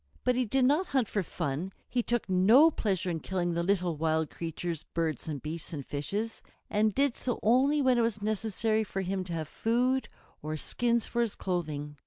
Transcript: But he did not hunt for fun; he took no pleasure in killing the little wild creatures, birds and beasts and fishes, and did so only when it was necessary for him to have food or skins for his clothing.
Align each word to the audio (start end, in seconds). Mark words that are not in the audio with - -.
But 0.23 0.33
he 0.35 0.45
did 0.45 0.65
not 0.65 0.87
hunt 0.97 1.07
for 1.07 1.21
fun; 1.21 1.73
he 1.87 2.01
took 2.01 2.27
no 2.27 2.71
pleasure 2.71 3.11
in 3.11 3.19
killing 3.19 3.53
the 3.53 3.61
little 3.61 3.95
wild 3.97 4.31
creatures, 4.31 4.81
birds 4.81 5.27
and 5.27 5.39
beasts 5.43 5.73
and 5.73 5.85
fishes, 5.85 6.41
and 6.71 6.95
did 6.95 7.15
so 7.15 7.39
only 7.43 7.83
when 7.83 7.99
it 7.99 8.01
was 8.01 8.19
necessary 8.19 8.83
for 8.83 9.01
him 9.01 9.23
to 9.25 9.33
have 9.33 9.47
food 9.47 10.09
or 10.41 10.57
skins 10.57 11.05
for 11.05 11.21
his 11.21 11.35
clothing. 11.35 11.97